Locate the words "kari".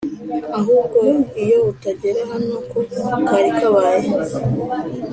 3.27-3.49